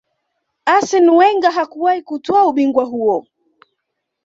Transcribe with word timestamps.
Arsene 0.75 1.11
Wenger 1.17 1.51
hakuwahi 1.51 2.01
kutwaa 2.01 2.47
ubingwa 2.49 2.83
huo 2.85 3.27